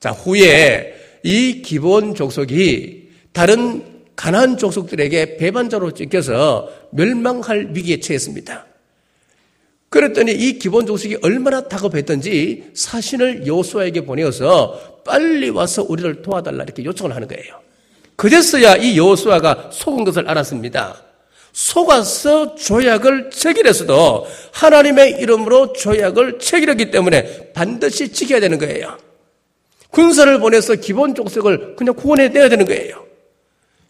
자 0.00 0.10
후에 0.10 1.05
이 1.26 1.60
기본 1.60 2.14
족속이 2.14 3.08
다른 3.32 3.82
가난 4.14 4.56
족속들에게 4.56 5.38
배반자로 5.38 5.90
찍혀서 5.90 6.70
멸망할 6.92 7.70
위기에 7.74 7.98
처했습니다. 7.98 8.64
그랬더니 9.88 10.32
이 10.32 10.60
기본 10.60 10.86
족속이 10.86 11.18
얼마나 11.22 11.66
다급했던지 11.66 12.70
사신을 12.74 13.44
요수아에게 13.44 14.02
보내어서 14.02 15.00
빨리 15.04 15.50
와서 15.50 15.84
우리를 15.88 16.22
도와달라 16.22 16.62
이렇게 16.62 16.84
요청을 16.84 17.16
하는 17.16 17.26
거예요. 17.26 17.60
그제서야 18.14 18.76
이 18.76 18.96
요수아가 18.96 19.70
속은 19.72 20.04
것을 20.04 20.28
알았습니다. 20.28 21.02
속아서 21.52 22.54
조약을 22.54 23.30
체결해서도 23.30 24.28
하나님의 24.52 25.18
이름으로 25.20 25.72
조약을 25.72 26.38
체결했기 26.38 26.92
때문에 26.92 27.52
반드시 27.52 28.12
지켜야 28.12 28.38
되는 28.38 28.58
거예요. 28.58 29.05
군사를 29.96 30.38
보내서 30.40 30.74
기본 30.74 31.14
족속을 31.14 31.74
그냥 31.74 31.94
구원해 31.94 32.28
내야 32.28 32.50
되는 32.50 32.66
거예요. 32.66 33.06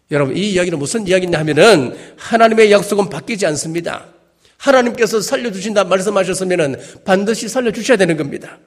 여러분, 0.09 0.37
이 0.37 0.51
이야기는 0.51 0.79
무슨 0.79 1.05
이야기냐 1.05 1.37
하면은 1.39 1.97
하나님의 2.15 2.71
약속은 2.71 3.09
바뀌지 3.09 3.45
않습니다. 3.47 4.05
하나님께서 4.55 5.19
살려주신다 5.19 5.83
말씀하셨으면 5.83 6.79
반드시 7.03 7.49
살려주셔야 7.49 7.97
되는 7.97 8.15
겁니다. 8.15 8.57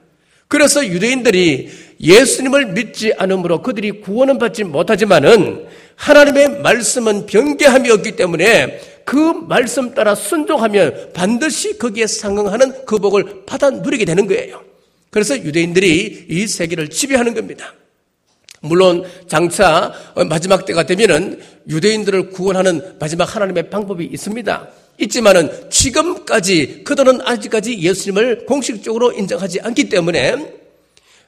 그래서 0.47 0.85
유대인들이 0.85 1.71
예수님을 1.99 2.73
믿지 2.73 3.11
않으므로 3.17 3.63
그들이 3.63 4.01
구원은 4.01 4.37
받지 4.37 4.63
못하지만은 4.63 5.65
하나님의 5.95 6.61
말씀은 6.61 7.25
변개함이 7.25 7.89
없기 7.89 8.17
때문에 8.17 8.79
그 9.03 9.15
말씀 9.15 9.95
따라 9.95 10.13
순종하면 10.13 11.09
반드시 11.15 11.79
거기에 11.79 12.05
상응하는 12.05 12.85
그 12.85 12.99
복을 12.99 13.45
받아 13.47 13.71
누리게 13.71 14.05
되는 14.05 14.27
거예요. 14.27 14.70
그래서 15.11 15.37
유대인들이 15.37 16.25
이 16.29 16.47
세계를 16.47 16.89
지배하는 16.89 17.35
겁니다. 17.35 17.75
물론 18.61 19.03
장차 19.27 19.93
마지막 20.29 20.65
때가 20.65 20.85
되면은 20.85 21.39
유대인들을 21.67 22.29
구원하는 22.29 22.95
마지막 22.99 23.35
하나님의 23.35 23.69
방법이 23.69 24.05
있습니다. 24.05 24.69
있지만은 24.99 25.69
지금까지 25.69 26.83
그들은 26.83 27.21
아직까지 27.21 27.79
예수님을 27.79 28.45
공식적으로 28.45 29.11
인정하지 29.11 29.61
않기 29.61 29.89
때문에 29.89 30.59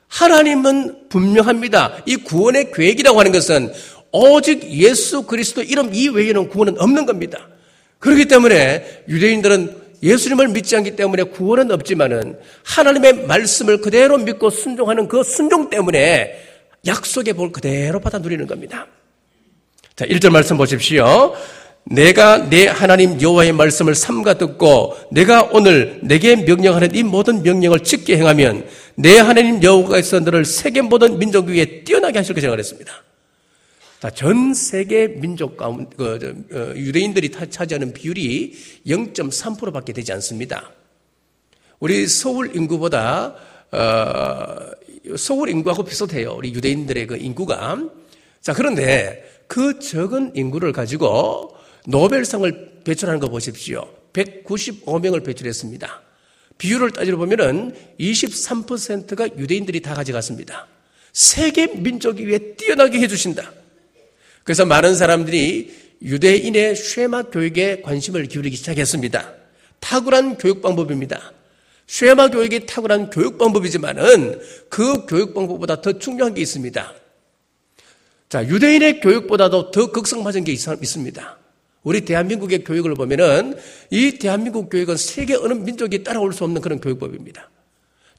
하나님은 0.07 1.09
분명합니다. 1.09 2.03
이 2.05 2.17
구원의 2.17 2.71
계획이라고 2.71 3.19
하는 3.19 3.31
것은 3.31 3.73
오직 4.11 4.63
예수 4.69 5.23
그리스도 5.23 5.63
이름 5.63 5.93
이외에는 5.93 6.49
구원은 6.49 6.79
없는 6.79 7.07
겁니다. 7.07 7.49
그렇기 7.97 8.25
때문에 8.25 9.03
유대인들은 9.09 9.82
예수님을 10.03 10.49
믿지 10.49 10.75
않기 10.75 10.95
때문에 10.95 11.23
구원은 11.23 11.71
없지만은 11.71 12.37
하나님의 12.63 13.25
말씀을 13.25 13.79
그대로 13.81 14.17
믿고 14.17 14.49
순종하는 14.49 15.07
그 15.07 15.23
순종 15.23 15.69
때문에 15.69 16.35
약속의 16.85 17.33
볼 17.33 17.51
그대로 17.51 17.99
받아 17.99 18.19
누리는 18.19 18.45
겁니다. 18.45 18.85
자, 19.95 20.05
1절 20.05 20.31
말씀 20.31 20.57
보십시오. 20.57 21.33
내가 21.85 22.49
내 22.49 22.67
하나님 22.67 23.21
여호와의 23.21 23.51
말씀을 23.53 23.93
삼가 23.93 24.35
듣고 24.35 24.95
내가 25.11 25.49
오늘 25.51 25.99
내게 26.01 26.35
명령하는 26.35 26.95
이 26.95 27.03
모든 27.03 27.43
명령을 27.43 27.81
지켜 27.81 28.15
행하면 28.15 28.65
내 28.95 29.19
하나님 29.19 29.61
여호와께서 29.61 30.21
너를 30.21 30.45
세계 30.45 30.81
모든 30.81 31.19
민족 31.19 31.47
위에 31.47 31.83
뛰어나게 31.83 32.19
하실 32.19 32.35
것이라고 32.35 32.53
그랬습니다. 32.53 33.02
전 34.11 34.53
세계 34.53 35.07
민족 35.07 35.57
가운데 35.57 35.95
그, 35.95 36.45
어, 36.51 36.77
유대인들이 36.77 37.31
차지하는 37.31 37.93
비율이 37.93 38.53
0.3%밖에 38.85 39.93
되지 39.93 40.11
않습니다. 40.13 40.71
우리 41.79 42.07
서울 42.07 42.55
인구보다 42.55 43.35
어, 43.71 45.15
서울 45.17 45.49
인구하고 45.49 45.83
비슷해요. 45.83 46.35
우리 46.37 46.53
유대인들의 46.53 47.07
그 47.07 47.17
인구가. 47.17 47.77
자 48.41 48.53
그런데 48.53 49.23
그 49.47 49.79
적은 49.79 50.33
인구를 50.35 50.71
가지고 50.71 51.55
노벨상을 51.87 52.81
배출하는 52.83 53.19
거 53.19 53.29
보십시오. 53.29 53.87
195명을 54.13 55.25
배출했습니다. 55.25 56.01
비율을 56.57 56.91
따지러 56.91 57.17
보면은 57.17 57.75
23%가 57.99 59.27
유대인들이 59.37 59.81
다 59.81 59.93
가져갔습니다. 59.93 60.67
세계 61.11 61.67
민족이 61.67 62.25
위해 62.27 62.39
뛰어나게 62.55 62.99
해주신다. 62.99 63.62
그래서 64.43 64.65
많은 64.65 64.95
사람들이 64.95 65.73
유대인의 66.01 66.75
쉐마 66.75 67.23
교육에 67.23 67.81
관심을 67.81 68.25
기울이기 68.25 68.57
시작했습니다. 68.57 69.33
탁월한 69.79 70.37
교육 70.37 70.61
방법입니다. 70.61 71.33
쉐마 71.87 72.29
교육이 72.29 72.65
탁월한 72.65 73.09
교육 73.09 73.37
방법이지만은 73.37 74.41
그 74.69 75.05
교육 75.05 75.33
방법보다 75.33 75.81
더 75.81 75.97
중요한 75.97 76.33
게 76.33 76.41
있습니다. 76.41 76.93
자, 78.29 78.47
유대인의 78.47 78.99
교육보다도 78.99 79.71
더 79.71 79.91
극성맞은 79.91 80.43
게 80.43 80.51
있습니다. 80.51 81.37
우리 81.83 82.01
대한민국의 82.01 82.63
교육을 82.63 82.95
보면은 82.95 83.57
이 83.91 84.17
대한민국 84.17 84.69
교육은 84.69 84.97
세계 84.97 85.35
어느 85.35 85.53
민족이 85.53 86.03
따라올 86.03 86.33
수 86.33 86.43
없는 86.43 86.61
그런 86.61 86.79
교육법입니다. 86.79 87.49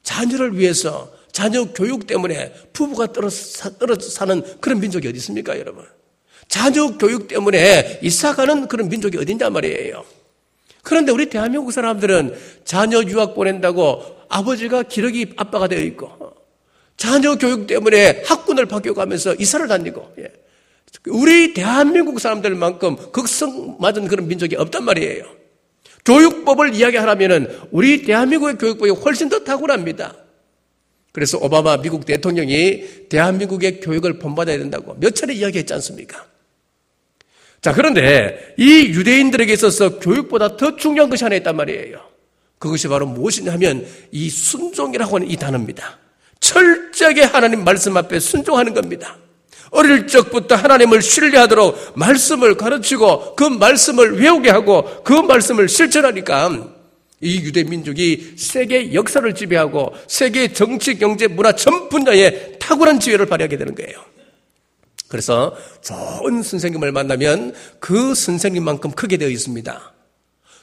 자녀를 0.03 0.57
위해서 0.57 1.11
자녀 1.31 1.65
교육 1.73 2.07
때문에 2.07 2.53
부부가 2.71 3.11
떨어져, 3.11 4.09
사는 4.09 4.41
그런 4.61 4.79
민족이 4.79 5.07
어디 5.07 5.17
있습니까, 5.17 5.59
여러분? 5.59 5.83
자녀 6.47 6.97
교육 6.97 7.27
때문에 7.27 7.99
이사가는 8.01 8.67
그런 8.67 8.89
민족이 8.89 9.17
어딘냐 9.17 9.49
말이에요. 9.49 10.05
그런데 10.83 11.11
우리 11.11 11.29
대한민국 11.29 11.71
사람들은 11.71 12.35
자녀 12.63 13.01
유학 13.03 13.33
보낸다고 13.33 14.03
아버지가 14.29 14.83
기러기 14.83 15.33
아빠가 15.35 15.67
되어 15.67 15.79
있고 15.81 16.35
자녀 16.97 17.35
교육 17.35 17.67
때문에 17.67 18.23
학군을 18.25 18.67
바뀌어가면서 18.67 19.35
이사를 19.35 19.67
다니고 19.67 20.13
예. 20.19 20.31
우리 21.07 21.53
대한민국 21.53 22.19
사람들만큼 22.19 23.11
극성 23.11 23.77
맞은 23.79 24.07
그런 24.07 24.27
민족이 24.27 24.55
없단 24.55 24.83
말이에요. 24.85 25.25
교육법을 26.05 26.75
이야기하라면 26.75 27.67
우리 27.71 28.03
대한민국의 28.03 28.57
교육법이 28.57 28.91
훨씬 28.91 29.27
더 29.27 29.39
탁월합니다. 29.39 30.15
그래서 31.11 31.37
오바마 31.39 31.77
미국 31.77 32.05
대통령이 32.05 33.07
대한민국의 33.09 33.79
교육을 33.79 34.19
본받아야 34.19 34.57
된다고 34.57 34.95
몇 34.99 35.15
차례 35.15 35.33
이야기했지 35.33 35.73
않습니까? 35.73 36.25
자, 37.61 37.73
그런데 37.73 38.53
이 38.57 38.89
유대인들에게 38.89 39.51
있어서 39.53 39.99
교육보다 39.99 40.55
더 40.57 40.75
중요한 40.75 41.09
것이 41.09 41.23
하나 41.23 41.35
있단 41.35 41.55
말이에요. 41.55 41.99
그것이 42.59 42.87
바로 42.87 43.05
무엇이냐 43.05 43.51
하면 43.53 43.85
이 44.11 44.29
순종이라고 44.29 45.15
하는 45.15 45.29
이 45.29 45.35
단어입니다. 45.35 45.99
철저하게 46.39 47.23
하나님 47.23 47.63
말씀 47.63 47.95
앞에 47.97 48.19
순종하는 48.19 48.73
겁니다. 48.73 49.17
어릴 49.71 50.07
적부터 50.07 50.55
하나님을 50.55 51.01
신뢰하도록 51.01 51.93
말씀을 51.95 52.55
가르치고 52.55 53.35
그 53.35 53.43
말씀을 53.43 54.19
외우게 54.19 54.49
하고 54.49 55.03
그 55.03 55.13
말씀을 55.13 55.67
실천하니까 55.67 56.69
이 57.21 57.37
유대 57.41 57.63
민족이 57.63 58.35
세계 58.37 58.93
역사를 58.93 59.33
지배하고 59.33 59.93
세계 60.07 60.53
정치, 60.53 60.97
경제, 60.97 61.27
문화 61.27 61.53
전 61.53 61.89
분야에 61.89 62.59
탁월한 62.59 62.99
지혜를 62.99 63.25
발휘하게 63.25 63.57
되는 63.57 63.75
거예요. 63.75 63.99
그래서 65.07 65.55
좋은 65.81 66.41
선생님을 66.41 66.91
만나면 66.91 67.53
그 67.79 68.15
선생님만큼 68.15 68.91
크게 68.91 69.17
되어 69.17 69.29
있습니다. 69.29 69.93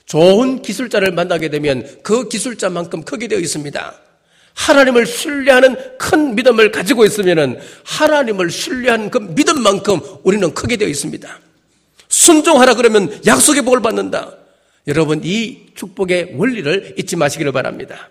좋은 0.06 0.62
기술자를 0.62 1.12
만나게 1.12 1.48
되면 1.48 1.86
그 2.02 2.28
기술자만큼 2.28 3.04
크게 3.04 3.28
되어 3.28 3.38
있습니다. 3.38 3.94
하나님을 4.54 5.06
신뢰하는 5.06 5.76
큰 5.98 6.34
믿음을 6.34 6.70
가지고 6.70 7.04
있으면 7.04 7.58
하나님을 7.84 8.50
신뢰하는 8.50 9.10
그 9.10 9.18
믿음만큼 9.18 10.00
우리는 10.24 10.52
크게 10.52 10.76
되어 10.76 10.88
있습니다. 10.88 11.40
순종하라 12.08 12.74
그러면 12.74 13.18
약속의 13.24 13.62
복을 13.62 13.80
받는다. 13.80 14.36
여러분 14.86 15.20
이 15.24 15.66
축복의 15.74 16.34
원리를 16.36 16.96
잊지 16.98 17.16
마시기를 17.16 17.52
바랍니다. 17.52 18.10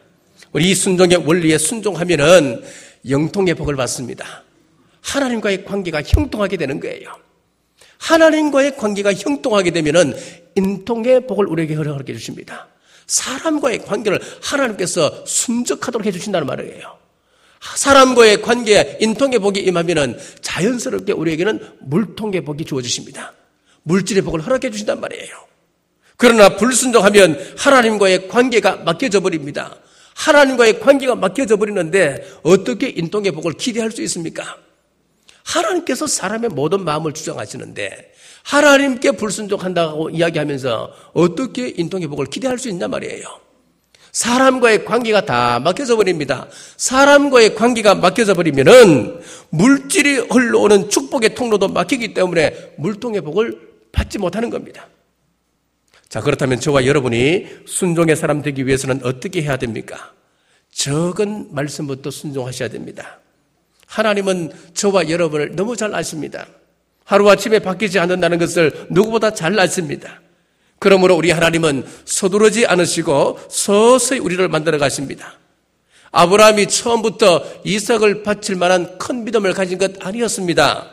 우리 0.54 0.72
이 0.72 0.76
순종의 0.76 1.18
원리에 1.18 1.58
순종하면은 1.58 2.64
영통의 3.10 3.54
복을 3.54 3.76
받습니다. 3.76 4.44
하나님과의 5.02 5.66
관계가 5.66 6.04
형통하게 6.04 6.58
되는 6.58 6.80
거예요. 6.80 7.16
하나님과의 7.98 8.78
관계가 8.78 9.14
형통하게 9.14 9.72
되면은 9.72 10.16
인통의 10.56 11.28
복을 11.28 11.46
우리에게 11.46 11.76
허락해 11.76 12.14
주십니다. 12.14 12.68
사람과의 13.08 13.80
관계를 13.86 14.20
하나님께서 14.42 15.26
순적하도록 15.26 16.06
해주신다는 16.06 16.48
말이에요. 16.48 16.98
사람과의 17.76 18.42
관계에 18.42 18.98
인통의 19.02 19.40
복이 19.40 19.60
임하면은 19.60 20.18
자연스럽게 20.42 21.14
우리에게는 21.14 21.60
물통의 21.82 22.42
복이 22.42 22.66
주어지십니다. 22.66 23.34
물질의 23.84 24.24
복을 24.24 24.42
허락해 24.42 24.72
주신단 24.72 25.00
말이에요. 25.00 25.36
그러나 26.18 26.56
불순종하면 26.56 27.56
하나님과의 27.58 28.28
관계가 28.28 28.78
맡겨져 28.78 29.20
버립니다. 29.20 29.76
하나님과의 30.16 30.80
관계가 30.80 31.16
맡겨져 31.16 31.58
버리는데 31.58 32.40
어떻게 32.44 32.90
인통의 32.90 33.32
복을 33.32 33.54
기대할 33.54 33.92
수 33.92 34.02
있습니까? 34.04 34.58
하나님께서 35.44 36.08
사람의 36.08 36.50
모든 36.52 36.84
마음을 36.84 37.14
주장하시는데 37.14 38.14
하나님께 38.44 39.12
불순종한다고 39.12 40.10
이야기하면서 40.10 40.94
어떻게 41.14 41.70
인통의 41.70 42.08
복을 42.08 42.26
기대할 42.28 42.58
수 42.58 42.70
있냐 42.70 42.88
말이에요. 42.88 43.42
사람과의 44.12 44.84
관계가 44.84 45.26
다 45.26 45.60
막혀져 45.60 45.96
버립니다. 45.96 46.48
사람과의 46.78 47.56
관계가 47.56 47.96
막혀져 47.96 48.34
버리면은 48.34 49.22
물질이 49.50 50.28
흘러오는 50.30 50.90
축복의 50.90 51.36
통로도 51.36 51.70
막히기 51.70 52.14
때문에 52.14 52.74
물통의 52.78 53.22
복을 53.22 53.72
받지 53.92 54.18
못하는 54.18 54.50
겁니다. 54.50 54.88
자, 56.10 56.20
그렇다면 56.20 56.60
저와 56.60 56.86
여러분이 56.86 57.48
순종의 57.66 58.18
사람 58.18 58.42
되기 58.42 58.68
위해서는 58.68 59.00
어떻게 59.06 59.44
해야 59.44 59.56
됩니까? 59.56 60.12
적은 60.74 61.54
말씀부터 61.54 62.12
순종하셔야 62.12 62.68
됩니다. 62.68 63.21
하나님은 63.92 64.54
저와 64.74 65.10
여러분을 65.10 65.56
너무 65.56 65.76
잘 65.76 65.94
아십니다. 65.94 66.48
하루아침에 67.04 67.60
바뀌지 67.60 68.00
않는다는 68.00 68.40
것을 68.40 68.88
누구보다 68.90 69.34
잘 69.34 69.60
아십니다. 69.60 70.22
그러므로 70.80 71.16
우리 71.16 71.30
하나님은 71.30 71.86
서두르지 72.06 72.66
않으시고 72.66 73.40
서서히 73.50 74.20
우리를 74.20 74.48
만들어 74.48 74.78
가십니다. 74.78 75.38
아브라함이 76.12 76.68
처음부터 76.68 77.44
이삭을 77.66 78.24
바칠 78.24 78.56
만한 78.56 78.98
큰 78.98 79.26
믿음을 79.26 79.54
가진 79.54 79.78
것 79.78 79.92
아니었습니다. 80.00 80.90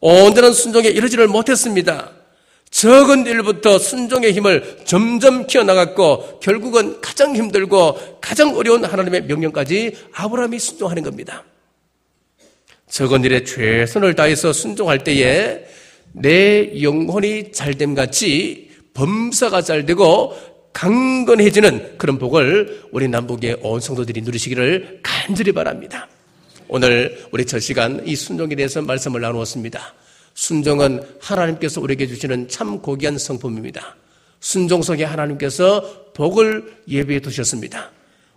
온전한 0.00 0.52
순종에 0.52 0.88
이르지를 0.88 1.28
못했습니다. 1.28 2.10
적은 2.70 3.26
일부터 3.26 3.78
순종의 3.78 4.32
힘을 4.32 4.80
점점 4.84 5.46
키워나갔고 5.46 6.40
결국은 6.40 7.00
가장 7.00 7.34
힘들고 7.36 8.18
가장 8.20 8.56
어려운 8.56 8.84
하나님의 8.84 9.22
명령까지 9.22 9.96
아브라함이 10.12 10.58
순종하는 10.58 11.04
겁니다. 11.04 11.44
적은 12.90 13.24
일에 13.24 13.44
최선을 13.44 14.14
다해서 14.14 14.52
순종할 14.52 15.04
때에 15.04 15.64
내 16.12 16.82
영혼이 16.82 17.52
잘됨 17.52 17.94
같이 17.94 18.70
범사가 18.94 19.62
잘 19.62 19.86
되고 19.86 20.36
강건해지는 20.72 21.98
그런 21.98 22.18
복을 22.18 22.84
우리 22.92 23.08
남북의 23.08 23.58
온 23.62 23.80
성도들이 23.80 24.22
누리시기를 24.22 25.00
간절히 25.02 25.52
바랍니다. 25.52 26.08
오늘 26.68 27.26
우리 27.32 27.44
첫 27.46 27.60
시간 27.60 28.06
이 28.06 28.14
순종에 28.14 28.54
대해서 28.54 28.82
말씀을 28.82 29.20
나누었습니다. 29.20 29.94
순종은 30.34 31.02
하나님께서 31.20 31.80
우리에게 31.80 32.06
주시는 32.06 32.48
참 32.48 32.80
고귀한 32.80 33.18
성품입니다. 33.18 33.96
순종 34.40 34.82
속에 34.82 35.04
하나님께서 35.04 36.12
복을 36.14 36.76
예비해 36.88 37.20
두셨습니다. 37.20 37.90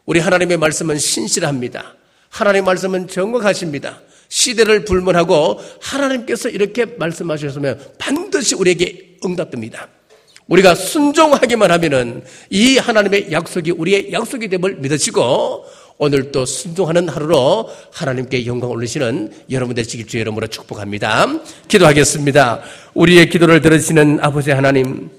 우리 0.06 0.20
하나님의 0.20 0.58
말씀은 0.58 0.98
신실합니다. 0.98 1.96
하나님 2.30 2.66
말씀은 2.66 3.08
정확하십니다. 3.08 4.02
시대를 4.32 4.86
불문하고 4.86 5.60
하나님께서 5.82 6.50
이렇게 6.50 6.86
말씀하셨으면 6.86 7.80
반드시 7.98 8.56
우리에게 8.56 9.17
응답됩니다. 9.26 9.89
우리가 10.48 10.74
순종하기만 10.74 11.70
하면은 11.72 12.24
이 12.50 12.78
하나님의 12.78 13.32
약속이 13.32 13.72
우리의 13.72 14.12
약속이 14.12 14.48
됨을 14.48 14.78
믿으시고 14.78 15.65
오늘 15.98 16.32
또 16.32 16.46
순종하는 16.46 17.10
하루로 17.10 17.70
하나님께 17.91 18.46
영광 18.46 18.72
올리시는 18.72 19.32
여러분 19.52 19.76
되시길 19.76 20.08
주의 20.08 20.22
이름으로 20.22 20.48
축복합니다. 20.48 21.28
기도하겠습니다. 21.67 22.62
우리의 22.94 23.30
기도를 23.30 23.62
들으시는 23.62 24.20
아버지 24.22 24.52
하나님, 24.52 25.10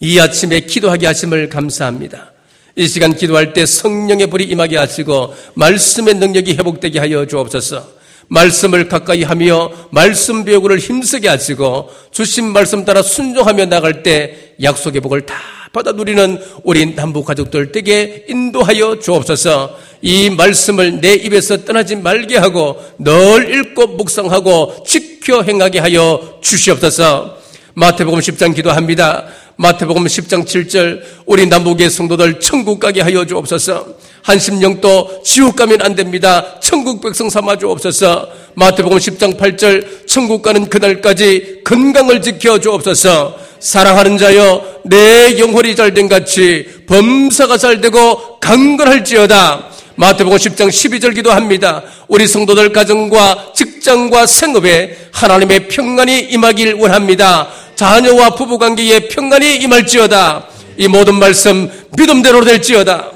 이 0.00 0.18
아침에 0.18 0.60
기도하게 0.60 1.06
하심을 1.06 1.48
감사합니다. 1.50 2.32
이 2.76 2.88
시간 2.88 3.14
기도할 3.14 3.52
때 3.52 3.66
성령의 3.66 4.28
불이 4.28 4.44
임하게 4.44 4.78
하시고 4.78 5.34
말씀의 5.54 6.14
능력이 6.14 6.54
회복되게 6.54 6.98
하여 6.98 7.26
주옵소서. 7.26 8.03
말씀을 8.28 8.88
가까이 8.88 9.22
하며 9.22 9.70
말씀 9.90 10.44
배우고를 10.44 10.78
힘쓰게 10.78 11.28
하시고 11.28 11.90
주신 12.10 12.52
말씀 12.52 12.84
따라 12.84 13.02
순종하며 13.02 13.66
나갈 13.66 14.02
때 14.02 14.54
약속의 14.62 15.00
복을 15.00 15.26
다 15.26 15.34
받아 15.72 15.92
누리는 15.92 16.40
우리 16.62 16.94
남부 16.94 17.24
가족들 17.24 17.72
에게 17.74 18.24
인도하여 18.28 19.00
주옵소서 19.00 19.76
이 20.02 20.30
말씀을 20.30 21.00
내 21.00 21.14
입에서 21.14 21.64
떠나지 21.64 21.96
말게 21.96 22.36
하고 22.36 22.76
늘 22.98 23.52
읽고 23.52 23.88
묵상하고 23.88 24.84
지켜 24.86 25.42
행하게 25.42 25.80
하여 25.80 26.38
주시옵소서 26.40 27.44
마태복음 27.76 28.20
10장 28.20 28.54
기도합니다. 28.54 29.24
마태복음 29.56 30.04
10장 30.04 30.44
7절 30.44 31.00
우리 31.26 31.46
남북의 31.46 31.88
성도들 31.90 32.40
천국 32.40 32.80
가게 32.80 33.00
하여 33.02 33.24
주옵소서. 33.24 33.86
한심령도 34.22 35.22
지옥 35.22 35.56
가면 35.56 35.82
안 35.82 35.94
됩니다. 35.94 36.58
천국 36.60 37.00
백성 37.00 37.30
삼아 37.30 37.58
주옵소서. 37.58 38.28
마태복음 38.54 38.98
10장 38.98 39.38
8절 39.38 40.06
천국 40.06 40.42
가는 40.42 40.68
그날까지 40.68 41.60
건강을 41.64 42.22
지켜 42.22 42.58
주옵소서. 42.58 43.38
사랑하는 43.60 44.18
자여 44.18 44.80
내 44.84 45.38
영혼이 45.38 45.76
잘된 45.76 46.08
같이 46.08 46.66
범사가 46.86 47.56
잘되고 47.56 48.40
강건할지어다. 48.40 49.73
마태복음 49.96 50.36
10장 50.36 50.68
12절 50.68 51.14
기도합니다. 51.14 51.84
우리 52.08 52.26
성도들 52.26 52.72
가정과 52.72 53.52
직장과 53.54 54.26
생업에 54.26 54.96
하나님의 55.12 55.68
평안이 55.68 56.18
임하길 56.30 56.74
원합니다. 56.74 57.48
자녀와 57.76 58.34
부부 58.34 58.58
관계에 58.58 59.08
평안이 59.08 59.56
임할지어다. 59.56 60.48
이 60.78 60.88
모든 60.88 61.14
말씀 61.14 61.70
믿음대로 61.96 62.44
될지어다. 62.44 63.12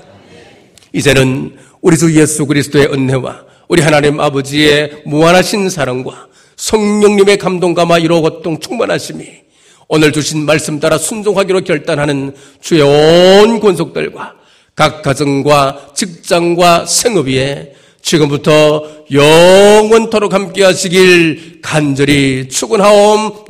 이제는 0.93 1.57
우리 1.81 1.99
주 1.99 2.15
예수 2.19 2.47
그리스도의 2.47 2.87
은혜와 2.87 3.43
우리 3.67 3.83
하나님 3.83 4.21
아버지의 4.21 5.03
무한하신 5.05 5.71
사랑과 5.71 6.29
성령님의 6.57 7.39
감동감화 7.39 7.99
이로 7.99 8.23
고통 8.23 8.59
충만하심이 8.61 9.27
오늘 9.89 10.13
주신 10.13 10.45
말씀 10.45 10.81
따라 10.81 10.97
순종하기로 10.99 11.63
결단하는 11.63 12.35
주의 12.61 12.83
온 12.83 13.59
권속들과 13.61 14.38
각 14.79 15.03
가정과 15.03 15.91
직장과 15.93 16.87
생업 16.87 17.27
위에 17.27 17.73
지금부터 18.01 18.87
영원토록 19.11 20.33
함께 20.33 20.63
하시길 20.63 21.59
간절히 21.61 22.49
축원하옵나이다. 22.49 23.49